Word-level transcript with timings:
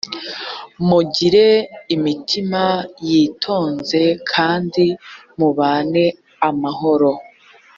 mugire 0.87 1.47
imitima 1.95 2.63
yitonze 3.07 4.01
kandi 4.31 4.85
mubane 5.37 6.05
amahoro 6.49 7.11